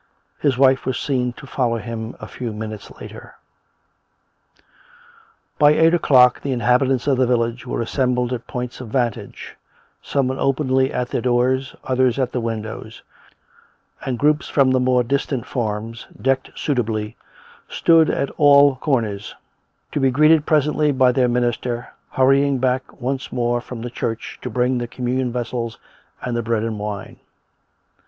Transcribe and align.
His 0.39 0.57
wife 0.57 0.87
was 0.87 0.97
seen 0.97 1.31
to 1.33 1.45
follow 1.45 1.77
him 1.77 2.15
a 2.19 2.25
few 2.25 2.51
minutes 2.53 2.89
later. 2.99 3.35
By 5.59 5.73
eight 5.75 5.93
o'clock 5.93 6.41
the 6.41 6.51
inhabitants 6.53 7.05
of 7.05 7.17
the 7.17 7.27
village 7.27 7.67
were 7.67 7.83
assembled 7.83 8.33
at 8.33 8.47
points 8.47 8.81
of 8.81 8.87
vantage; 8.87 9.55
some 10.01 10.31
openly 10.31 10.91
at 10.91 11.09
their 11.09 11.21
doors, 11.21 11.75
others 11.83 12.17
at 12.17 12.31
the 12.31 12.41
windows; 12.41 13.03
and 14.03 14.17
groups 14.17 14.47
from 14.49 14.71
the 14.71 14.79
more 14.79 15.03
distant 15.03 15.45
farms, 15.45 16.07
decked 16.19 16.49
suitably, 16.55 17.15
stood 17.69 18.09
at 18.09 18.31
all 18.37 18.77
corners; 18.77 19.35
to 19.91 19.99
be 19.99 20.09
greeted 20.09 20.47
presently 20.47 20.91
by 20.91 21.11
their 21.11 21.29
minister 21.29 21.87
hurrying 22.13 22.57
back 22.57 22.99
once 22.99 23.31
more 23.31 23.61
from 23.61 23.83
the 23.83 23.91
church 23.91 24.39
to 24.41 24.49
bring 24.49 24.79
the 24.79 24.87
communion 24.87 25.31
vessels 25.31 25.77
and 26.23 26.35
the 26.35 26.41
bread 26.41 26.63
and 26.63 26.79
wine. 26.79 27.19